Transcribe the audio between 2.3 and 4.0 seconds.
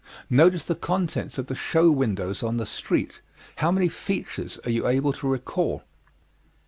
on the street; how many